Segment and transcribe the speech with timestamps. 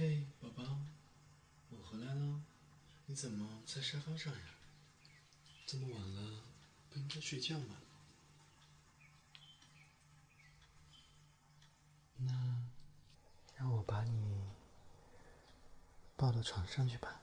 [0.00, 0.62] 嘿，宝宝，
[1.70, 2.40] 我回来了，
[3.06, 4.40] 你怎么在沙发上呀？
[5.66, 6.40] 这么晚了，
[6.88, 7.74] 不应该睡觉吗？
[12.18, 12.32] 那
[13.56, 14.40] 让我把你
[16.16, 17.20] 抱到床上去吧。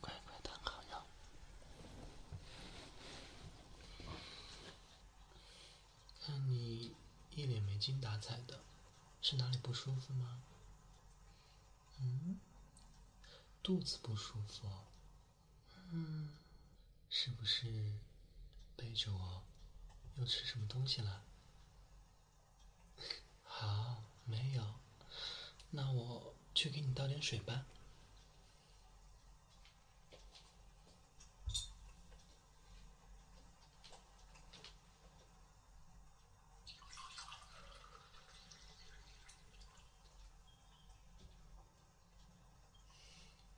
[0.00, 1.06] 乖乖躺好腰。
[6.24, 6.94] 看你
[7.34, 8.60] 一脸没精打采的，
[9.32, 10.42] 是哪里不舒服吗？
[12.00, 12.38] 嗯，
[13.62, 14.68] 肚子不舒服。
[15.90, 16.28] 嗯，
[17.08, 17.94] 是不是
[18.76, 19.42] 背着我
[20.16, 21.24] 又吃什么东西了？
[23.42, 24.74] 好，没有。
[25.70, 27.64] 那我去给你倒点水吧。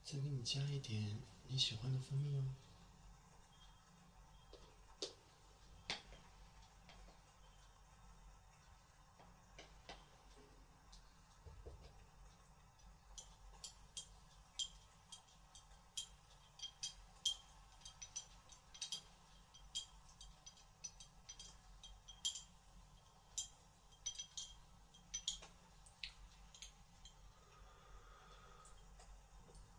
[0.05, 1.17] 再给你加一点
[1.47, 2.43] 你喜欢的蜂蜜哦。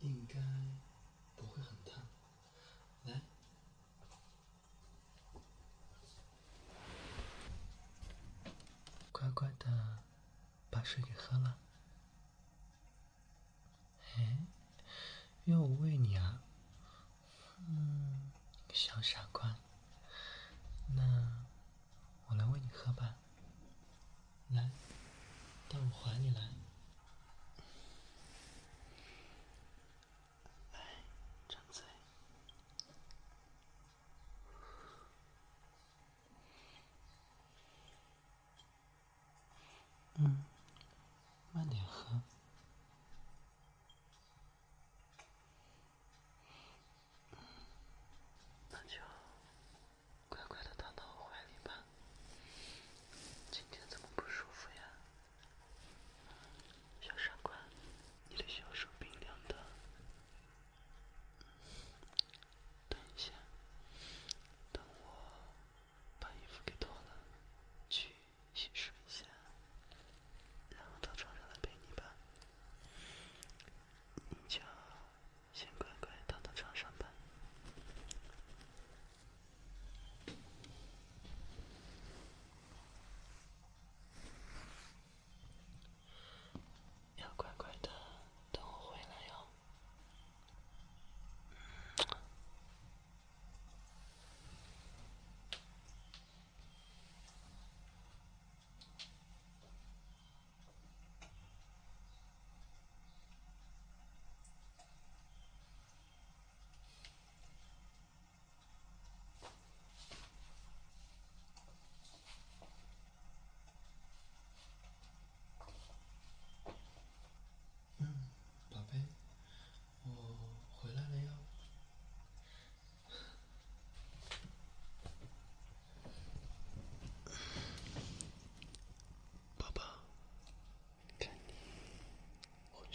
[0.07, 0.39] 应该
[1.35, 2.01] 不会很烫。
[3.05, 3.21] 来，
[9.11, 9.99] 乖乖的
[10.71, 11.59] 把水给喝了。
[14.17, 14.39] 哎，
[15.47, 16.41] 要我喂你啊？
[17.59, 18.31] 嗯，
[18.73, 19.57] 小傻瓜。
[20.95, 21.45] 那
[22.29, 23.17] 我来喂你喝吧。
[24.51, 24.71] 来，
[25.69, 26.41] 到我怀里来。
[30.73, 30.81] 来，
[31.49, 31.85] 张嘴。
[40.19, 40.46] 嗯，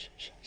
[0.01, 0.40] relationship.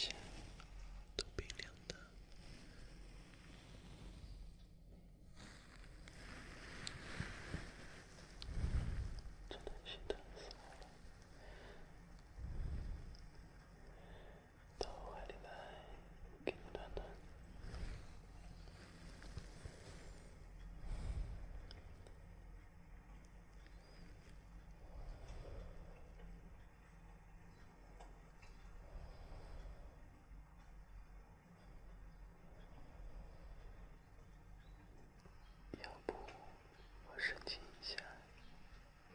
[37.26, 38.04] 身体请一下，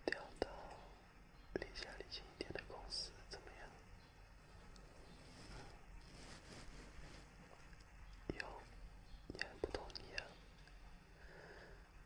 [0.04, 0.50] 调到
[1.54, 3.70] 离家里近一点的公司，怎么样？
[8.40, 8.48] 有，
[9.28, 10.26] 你还不同意啊？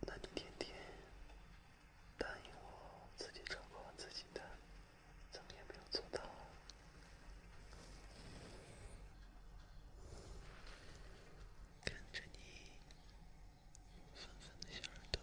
[0.02, 0.76] 那你天天
[2.18, 4.42] 答应我自己照顾好自己的，
[5.32, 6.28] 怎么也没有做到啊？
[11.86, 12.40] 看着你
[14.14, 15.22] 粉粉的小耳朵，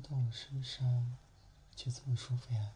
[0.00, 1.16] 到我身上
[1.76, 2.72] 就这么舒服呀？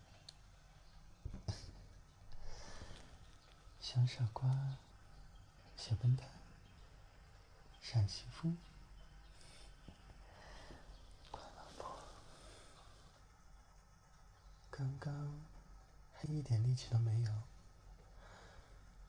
[3.81, 4.77] 小傻瓜，
[5.77, 6.29] 小笨蛋，
[7.81, 8.55] 傻媳妇，
[11.31, 11.97] 乖老婆，
[14.71, 15.41] 刚刚
[16.15, 17.33] 还一点力气都没有，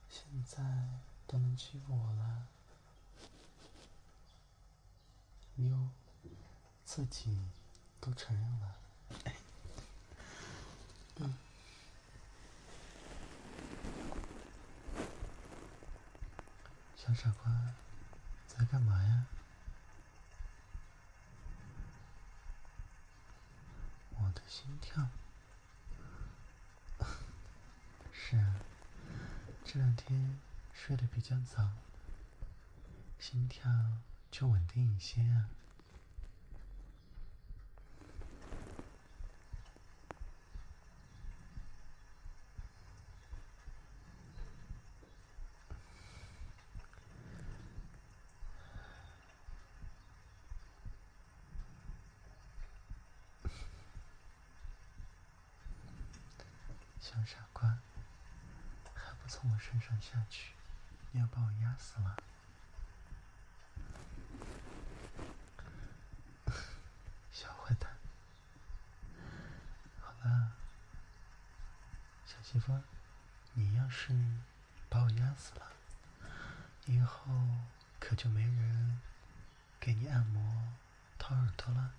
[0.08, 0.62] 现在
[1.26, 2.46] 都能欺负我了，
[5.56, 5.90] 妞，
[6.84, 7.38] 自己
[8.00, 8.74] 都承认了，
[16.96, 17.74] 小傻瓜，
[18.46, 19.26] 在干嘛呀？
[24.16, 25.08] 我的心跳。
[28.12, 28.56] 是啊，
[29.64, 30.38] 这两天
[30.72, 31.70] 睡得比较早，
[33.18, 33.70] 心跳
[34.30, 35.48] 就稳定一些啊。
[57.08, 57.78] 小傻瓜，
[58.94, 60.52] 还不从我身上下去？
[61.10, 62.14] 你要把我压死了！
[67.32, 67.96] 小坏蛋！
[70.02, 70.52] 好了，
[72.26, 72.78] 小媳妇，
[73.54, 74.12] 你要是
[74.90, 75.72] 把我压死了，
[76.84, 77.32] 以后
[77.98, 79.00] 可就没人
[79.80, 80.74] 给你按摩、
[81.18, 81.94] 掏耳朵了。